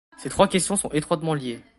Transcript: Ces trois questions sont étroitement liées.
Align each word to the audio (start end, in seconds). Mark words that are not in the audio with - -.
Ces 0.17 0.29
trois 0.31 0.47
questions 0.47 0.75
sont 0.75 0.89
étroitement 0.93 1.35
liées. 1.35 1.61